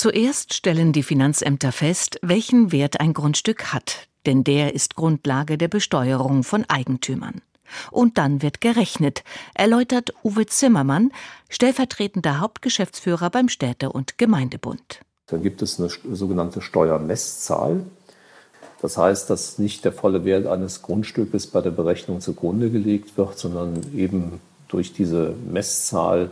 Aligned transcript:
Zuerst 0.00 0.54
stellen 0.54 0.92
die 0.92 1.02
Finanzämter 1.02 1.72
fest, 1.72 2.20
welchen 2.22 2.70
Wert 2.70 3.00
ein 3.00 3.14
Grundstück 3.14 3.72
hat, 3.72 4.06
denn 4.26 4.44
der 4.44 4.72
ist 4.72 4.94
Grundlage 4.94 5.58
der 5.58 5.66
Besteuerung 5.66 6.44
von 6.44 6.64
Eigentümern. 6.68 7.42
Und 7.90 8.16
dann 8.16 8.40
wird 8.40 8.60
gerechnet, 8.60 9.24
erläutert 9.54 10.14
Uwe 10.22 10.46
Zimmermann, 10.46 11.10
stellvertretender 11.48 12.38
Hauptgeschäftsführer 12.38 13.28
beim 13.30 13.48
Städte- 13.48 13.90
und 13.90 14.18
Gemeindebund. 14.18 15.00
Dann 15.26 15.42
gibt 15.42 15.62
es 15.62 15.80
eine 15.80 15.90
sogenannte 16.14 16.62
Steuermesszahl. 16.62 17.80
Das 18.80 18.98
heißt, 18.98 19.28
dass 19.28 19.58
nicht 19.58 19.84
der 19.84 19.90
volle 19.90 20.24
Wert 20.24 20.46
eines 20.46 20.82
Grundstückes 20.82 21.48
bei 21.48 21.60
der 21.60 21.72
Berechnung 21.72 22.20
zugrunde 22.20 22.70
gelegt 22.70 23.18
wird, 23.18 23.36
sondern 23.36 23.84
eben 23.96 24.40
durch 24.68 24.92
diese 24.92 25.34
Messzahl 25.50 26.30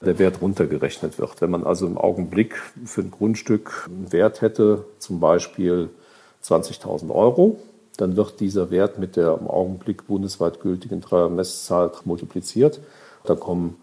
der 0.00 0.18
Wert 0.18 0.40
runtergerechnet 0.40 1.18
wird. 1.18 1.40
Wenn 1.40 1.50
man 1.50 1.64
also 1.64 1.86
im 1.86 1.98
Augenblick 1.98 2.54
für 2.84 3.02
ein 3.02 3.10
Grundstück 3.10 3.88
einen 3.88 4.12
Wert 4.12 4.40
hätte, 4.40 4.84
zum 4.98 5.20
Beispiel 5.20 5.90
20.000 6.42 7.10
Euro, 7.10 7.58
dann 7.96 8.16
wird 8.16 8.38
dieser 8.40 8.70
Wert 8.70 8.98
mit 8.98 9.16
der 9.16 9.36
im 9.40 9.48
Augenblick 9.48 10.06
bundesweit 10.06 10.60
gültigen 10.60 11.02
Messzahl 11.34 11.90
multipliziert. 12.04 12.80
Da 13.24 13.34
kommen 13.34 13.76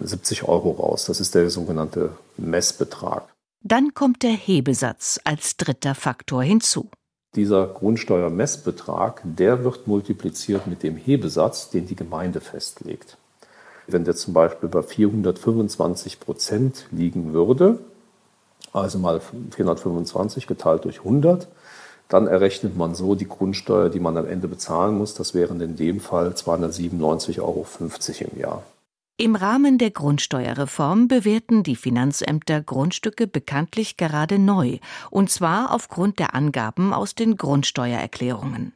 70 0.00 0.48
Euro 0.48 0.70
raus. 0.70 1.06
Das 1.06 1.20
ist 1.20 1.34
der 1.34 1.50
sogenannte 1.50 2.10
Messbetrag. 2.36 3.28
Dann 3.62 3.94
kommt 3.94 4.22
der 4.22 4.32
Hebesatz 4.32 5.20
als 5.24 5.56
dritter 5.56 5.94
Faktor 5.94 6.42
hinzu. 6.42 6.90
Dieser 7.34 7.66
Grundsteuermessbetrag, 7.66 9.22
der 9.24 9.64
wird 9.64 9.86
multipliziert 9.86 10.66
mit 10.66 10.82
dem 10.82 10.96
Hebesatz, 10.96 11.70
den 11.70 11.86
die 11.86 11.96
Gemeinde 11.96 12.40
festlegt. 12.40 13.18
Wenn 13.86 14.04
der 14.04 14.16
zum 14.16 14.34
Beispiel 14.34 14.68
bei 14.68 14.82
425 14.82 16.20
Prozent 16.20 16.86
liegen 16.90 17.32
würde, 17.32 17.78
also 18.72 18.98
mal 18.98 19.20
425 19.50 20.46
geteilt 20.46 20.84
durch 20.84 20.98
100, 20.98 21.48
dann 22.08 22.26
errechnet 22.26 22.76
man 22.76 22.94
so 22.94 23.14
die 23.14 23.28
Grundsteuer, 23.28 23.88
die 23.88 24.00
man 24.00 24.16
am 24.16 24.26
Ende 24.26 24.48
bezahlen 24.48 24.98
muss. 24.98 25.14
Das 25.14 25.34
wären 25.34 25.60
in 25.60 25.76
dem 25.76 26.00
Fall 26.00 26.30
297,50 26.30 27.40
Euro 27.40 27.66
im 28.32 28.40
Jahr. 28.40 28.62
Im 29.16 29.36
Rahmen 29.36 29.78
der 29.78 29.92
Grundsteuerreform 29.92 31.06
bewerten 31.06 31.62
die 31.62 31.76
Finanzämter 31.76 32.60
Grundstücke 32.60 33.28
bekanntlich 33.28 33.96
gerade 33.96 34.40
neu, 34.40 34.78
und 35.10 35.30
zwar 35.30 35.72
aufgrund 35.72 36.18
der 36.18 36.34
Angaben 36.34 36.92
aus 36.92 37.14
den 37.14 37.36
Grundsteuererklärungen. 37.36 38.72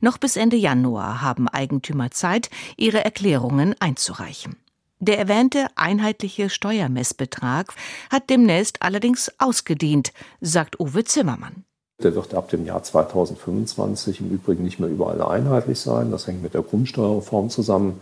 Noch 0.00 0.18
bis 0.18 0.36
Ende 0.36 0.56
Januar 0.56 1.22
haben 1.22 1.48
Eigentümer 1.48 2.10
Zeit, 2.10 2.50
ihre 2.76 3.04
Erklärungen 3.04 3.74
einzureichen. 3.80 4.56
Der 4.98 5.18
erwähnte 5.18 5.66
einheitliche 5.76 6.48
Steuermessbetrag 6.48 7.74
hat 8.10 8.30
demnächst 8.30 8.82
allerdings 8.82 9.30
ausgedient, 9.38 10.12
sagt 10.40 10.80
Uwe 10.80 11.04
Zimmermann. 11.04 11.64
Der 12.02 12.14
wird 12.14 12.34
ab 12.34 12.48
dem 12.50 12.64
Jahr 12.66 12.82
2025 12.82 14.20
im 14.20 14.30
Übrigen 14.30 14.64
nicht 14.64 14.80
mehr 14.80 14.88
überall 14.88 15.20
einheitlich 15.22 15.80
sein. 15.80 16.10
Das 16.10 16.26
hängt 16.26 16.42
mit 16.42 16.54
der 16.54 16.62
Grundsteuerreform 16.62 17.50
zusammen. 17.50 18.00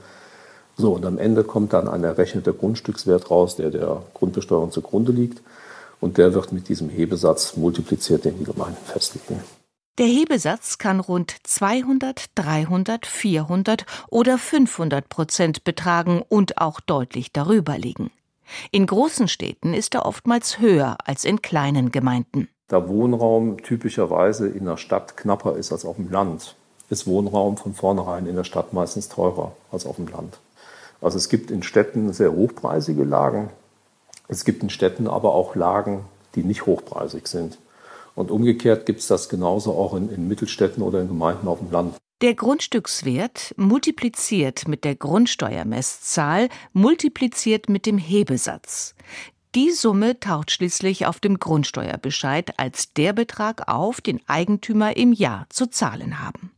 So, 0.76 0.92
und 0.92 1.04
am 1.04 1.18
Ende 1.18 1.44
kommt 1.44 1.72
dann 1.72 1.88
ein 1.88 2.02
errechneter 2.02 2.52
Grundstückswert 2.52 3.30
raus, 3.30 3.56
der 3.56 3.70
der 3.70 4.02
Grundbesteuerung 4.14 4.72
zugrunde 4.72 5.12
liegt. 5.12 5.42
Und 6.00 6.18
der 6.18 6.34
wird 6.34 6.52
mit 6.52 6.68
diesem 6.68 6.88
Hebesatz 6.88 7.56
multipliziert, 7.56 8.24
den 8.24 8.38
die 8.38 8.44
Gemeinden 8.44 8.84
festlegen. 8.84 9.40
Der 9.98 10.06
Hebesatz 10.06 10.78
kann 10.78 10.98
rund 10.98 11.36
200, 11.44 12.30
300, 12.34 13.06
400 13.06 13.86
oder 14.10 14.38
500 14.38 15.08
Prozent 15.08 15.62
betragen 15.62 16.20
und 16.28 16.58
auch 16.58 16.80
deutlich 16.80 17.32
darüber 17.32 17.78
liegen. 17.78 18.10
In 18.72 18.86
großen 18.86 19.28
Städten 19.28 19.72
ist 19.72 19.94
er 19.94 20.04
oftmals 20.04 20.58
höher 20.58 20.96
als 21.04 21.24
in 21.24 21.42
kleinen 21.42 21.92
Gemeinden. 21.92 22.48
Da 22.66 22.88
Wohnraum 22.88 23.62
typischerweise 23.62 24.48
in 24.48 24.64
der 24.64 24.78
Stadt 24.78 25.16
knapper 25.16 25.54
ist 25.54 25.70
als 25.70 25.84
auf 25.84 25.94
dem 25.94 26.10
Land, 26.10 26.56
ist 26.90 27.06
Wohnraum 27.06 27.56
von 27.56 27.72
vornherein 27.72 28.26
in 28.26 28.34
der 28.34 28.42
Stadt 28.42 28.72
meistens 28.72 29.08
teurer 29.08 29.52
als 29.70 29.86
auf 29.86 29.94
dem 29.94 30.08
Land. 30.08 30.40
Also 31.00 31.18
es 31.18 31.28
gibt 31.28 31.52
in 31.52 31.62
Städten 31.62 32.12
sehr 32.12 32.32
hochpreisige 32.32 33.04
Lagen. 33.04 33.50
Es 34.26 34.44
gibt 34.44 34.64
in 34.64 34.70
Städten 34.70 35.06
aber 35.06 35.34
auch 35.34 35.54
Lagen, 35.54 36.04
die 36.34 36.42
nicht 36.42 36.66
hochpreisig 36.66 37.28
sind. 37.28 37.58
Und 38.14 38.30
umgekehrt 38.30 38.86
gibt 38.86 39.00
es 39.00 39.08
das 39.08 39.28
genauso 39.28 39.72
auch 39.72 39.94
in, 39.94 40.08
in 40.08 40.28
Mittelstädten 40.28 40.82
oder 40.82 41.00
in 41.00 41.08
Gemeinden 41.08 41.48
auf 41.48 41.58
dem 41.58 41.70
Land. 41.70 41.96
Der 42.20 42.34
Grundstückswert 42.34 43.54
multipliziert 43.56 44.68
mit 44.68 44.84
der 44.84 44.94
Grundsteuermesszahl 44.94 46.48
multipliziert 46.72 47.68
mit 47.68 47.86
dem 47.86 47.98
Hebesatz. 47.98 48.94
Die 49.54 49.70
Summe 49.70 50.18
taucht 50.18 50.50
schließlich 50.50 51.06
auf 51.06 51.20
dem 51.20 51.38
Grundsteuerbescheid 51.38 52.58
als 52.58 52.92
der 52.92 53.12
Betrag 53.12 53.68
auf, 53.68 54.00
den 54.00 54.20
Eigentümer 54.26 54.96
im 54.96 55.12
Jahr 55.12 55.46
zu 55.48 55.66
zahlen 55.66 56.20
haben. 56.20 56.50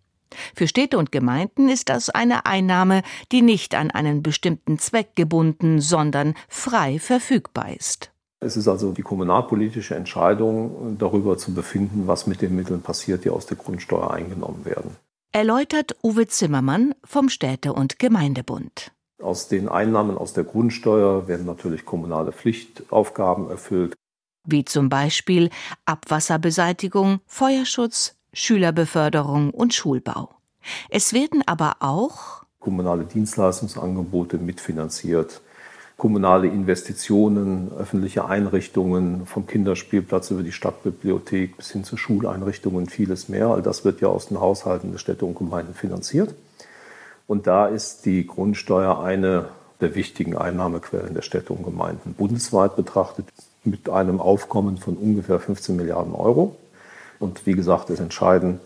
Für 0.55 0.69
Städte 0.69 0.99
und 0.99 1.13
Gemeinden 1.13 1.69
ist 1.69 1.89
das 1.89 2.11
eine 2.11 2.47
Einnahme, 2.47 3.03
die 3.33 3.43
nicht 3.43 3.75
an 3.75 3.91
einen 3.91 4.23
bestimmten 4.23 4.79
Zweck 4.79 5.15
gebunden, 5.15 5.81
sondern 5.81 6.35
frei 6.49 6.99
verfügbar 6.99 7.75
ist. 7.75 8.13
Es 8.41 8.57
ist 8.57 8.69
also 8.69 8.93
die 8.93 9.03
kommunalpolitische 9.03 9.95
Entscheidung, 9.95 10.97
darüber 10.99 11.39
zu 11.39 11.55
befinden, 11.55 12.07
was 12.07 12.27
mit 12.27 12.43
den 12.43 12.55
Mitteln 12.55 12.83
passiert, 12.83 13.25
die 13.25 13.31
aus 13.31 13.47
der 13.47 13.57
Grundsteuer 13.57 14.11
eingenommen 14.11 14.65
werden. 14.65 14.97
Erläutert 15.33 15.97
Uwe 16.03 16.27
Zimmermann 16.27 16.95
vom 17.05 17.29
Städte- 17.29 17.73
und 17.73 17.99
Gemeindebund. 17.99 18.93
Aus 19.23 19.49
den 19.49 19.69
Einnahmen 19.69 20.19
aus 20.19 20.35
der 20.35 20.45
Grundsteuer 20.45 21.27
werden 21.29 21.47
natürlich 21.47 21.85
kommunale 21.87 22.33
Pflichtaufgaben 22.33 23.49
erfüllt. 23.49 23.95
Wie 24.45 24.65
zum 24.65 24.89
Beispiel 24.89 25.51
Abwasserbeseitigung, 25.87 27.21
Feuerschutz, 27.27 28.17
Schülerbeförderung 28.33 29.51
und 29.51 29.73
Schulbau. 29.73 30.31
Es 30.91 31.13
werden 31.13 31.43
aber 31.47 31.77
auch 31.81 32.45
kommunale 32.61 33.05
Dienstleistungsangebote 33.05 34.39
mitfinanziert, 34.39 35.41
kommunale 35.97 36.49
Investitionen, 36.49 37.73
öffentliche 37.79 38.27
Einrichtungen, 38.27 39.25
vom 39.27 39.47
Kinderspielplatz 39.47 40.31
über 40.31 40.43
die 40.43 40.53
Stadtbibliothek 40.53 41.57
bis 41.57 41.71
hin 41.71 41.85
zu 41.85 41.97
Schuleinrichtungen 41.97 42.79
und 42.79 42.91
vieles 42.91 43.29
mehr. 43.29 43.49
All 43.49 43.63
das 43.63 43.85
wird 43.85 44.01
ja 44.03 44.09
aus 44.09 44.29
den 44.29 44.41
Haushalten 44.41 44.93
der 44.93 44.99
Städte 44.99 45.25
und 45.25 45.37
Gemeinden 45.37 45.75
finanziert. 45.75 46.35
Und 47.27 47.47
da 47.47 47.67
ist 47.67 48.05
die 48.05 48.27
Grundsteuer 48.27 49.03
eine 49.03 49.47
der 49.81 49.95
wichtigen 49.95 50.37
Einnahmequellen 50.37 51.15
der 51.15 51.23
Städte 51.23 51.53
und 51.53 51.65
Gemeinden. 51.65 52.15
Bundesweit 52.15 52.77
betrachtet 52.77 53.27
mit 53.65 53.89
einem 53.89 54.21
Aufkommen 54.21 54.77
von 54.79 54.97
ungefähr 54.97 55.41
15 55.41 55.77
Milliarden 55.77 56.15
Euro. 56.15 56.57
Und 57.19 57.47
wie 57.47 57.55
gesagt, 57.55 57.91
es 57.91 58.01
entscheiden 58.01 58.61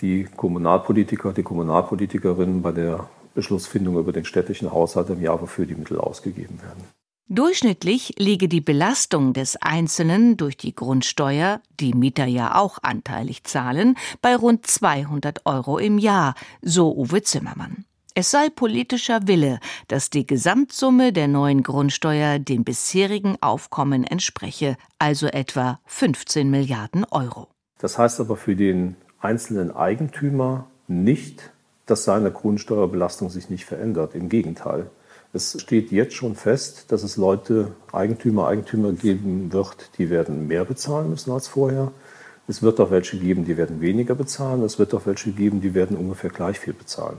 die 0.00 0.24
Kommunalpolitiker, 0.24 1.32
die 1.32 1.42
Kommunalpolitikerinnen 1.42 2.62
bei 2.62 2.72
der 2.72 3.08
Beschlussfindung 3.34 3.98
über 3.98 4.12
den 4.12 4.24
städtischen 4.24 4.72
Haushalt 4.72 5.10
im 5.10 5.20
Jahr, 5.20 5.40
wofür 5.40 5.66
die 5.66 5.74
Mittel 5.74 5.98
ausgegeben 5.98 6.60
werden. 6.62 6.84
Durchschnittlich 7.32 8.14
liege 8.18 8.48
die 8.48 8.60
Belastung 8.60 9.32
des 9.32 9.56
Einzelnen 9.62 10.36
durch 10.36 10.56
die 10.56 10.74
Grundsteuer, 10.74 11.60
die 11.78 11.94
Mieter 11.94 12.24
ja 12.24 12.56
auch 12.56 12.78
anteilig 12.82 13.44
zahlen, 13.44 13.96
bei 14.20 14.34
rund 14.34 14.66
200 14.66 15.46
Euro 15.46 15.78
im 15.78 15.98
Jahr, 15.98 16.34
so 16.60 16.92
Uwe 16.92 17.22
Zimmermann. 17.22 17.84
Es 18.16 18.32
sei 18.32 18.50
politischer 18.50 19.28
Wille, 19.28 19.60
dass 19.86 20.10
die 20.10 20.26
Gesamtsumme 20.26 21.12
der 21.12 21.28
neuen 21.28 21.62
Grundsteuer 21.62 22.40
dem 22.40 22.64
bisherigen 22.64 23.36
Aufkommen 23.40 24.02
entspreche, 24.02 24.76
also 24.98 25.28
etwa 25.28 25.78
15 25.86 26.50
Milliarden 26.50 27.04
Euro. 27.04 27.46
Das 27.78 27.96
heißt 27.96 28.18
aber 28.18 28.36
für 28.36 28.56
den 28.56 28.96
einzelnen 29.20 29.70
Eigentümer 29.70 30.66
nicht, 30.88 31.52
dass 31.86 32.04
seine 32.04 32.30
Grundsteuerbelastung 32.30 33.30
sich 33.30 33.50
nicht 33.50 33.64
verändert. 33.64 34.14
Im 34.14 34.28
Gegenteil. 34.28 34.90
Es 35.32 35.60
steht 35.60 35.92
jetzt 35.92 36.14
schon 36.14 36.34
fest, 36.34 36.86
dass 36.88 37.04
es 37.04 37.16
Leute, 37.16 37.72
Eigentümer, 37.92 38.48
Eigentümer 38.48 38.92
geben 38.92 39.52
wird, 39.52 39.90
die 39.98 40.10
werden 40.10 40.48
mehr 40.48 40.64
bezahlen 40.64 41.10
müssen 41.10 41.30
als 41.30 41.46
vorher. 41.46 41.92
Es 42.48 42.62
wird 42.62 42.80
auch 42.80 42.90
welche 42.90 43.16
geben, 43.16 43.44
die 43.44 43.56
werden 43.56 43.80
weniger 43.80 44.16
bezahlen. 44.16 44.62
Es 44.64 44.78
wird 44.80 44.92
auch 44.92 45.06
welche 45.06 45.30
geben, 45.30 45.60
die 45.60 45.74
werden 45.74 45.96
ungefähr 45.96 46.30
gleich 46.30 46.58
viel 46.58 46.72
bezahlen. 46.72 47.18